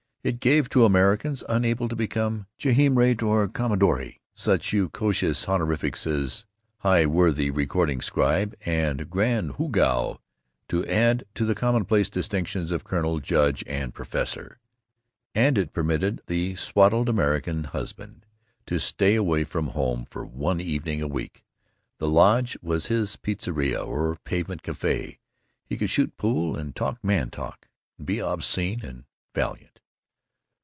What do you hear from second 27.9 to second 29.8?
and be obscene and valiant.